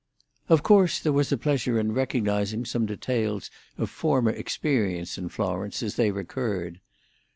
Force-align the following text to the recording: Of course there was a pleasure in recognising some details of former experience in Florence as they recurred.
Of 0.49 0.63
course 0.63 0.99
there 0.99 1.11
was 1.13 1.31
a 1.31 1.37
pleasure 1.37 1.79
in 1.79 1.91
recognising 1.91 2.65
some 2.65 2.87
details 2.87 3.51
of 3.77 3.91
former 3.91 4.31
experience 4.31 5.19
in 5.19 5.29
Florence 5.29 5.83
as 5.83 5.95
they 5.95 6.09
recurred. 6.09 6.79